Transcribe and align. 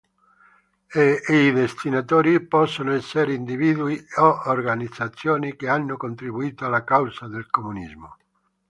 I 0.95 1.19
destinatari 1.53 2.39
possono 2.47 2.91
essere 2.91 3.35
individui 3.35 4.03
o 4.17 4.41
organizzazioni 4.49 5.55
che 5.55 5.67
hanno 5.69 5.95
contribuito 5.95 6.65
alla 6.65 6.83
causa 6.83 7.27
del 7.27 7.47
comunismo. 7.51 8.17